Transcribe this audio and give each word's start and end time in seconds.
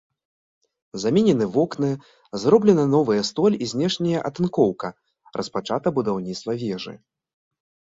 Заменены 1.01 1.45
вокны, 1.55 1.91
зроблена 2.43 2.85
новая 2.95 3.21
столь 3.29 3.59
і 3.67 3.69
знешняя 3.75 4.25
атынкоўка, 4.31 4.87
распачата 5.39 5.87
будаўніцтва 6.01 6.51
вежы. 6.65 6.99